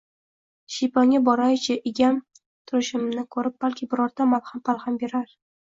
–Shiyponga 0.75 1.19
boray-chi, 1.27 1.77
egam 1.91 2.17
turishimni 2.71 3.27
ko‘rib, 3.37 3.59
balki, 3.67 3.91
birorta 3.93 4.31
malham-palham 4.35 4.99
berar 5.07 5.35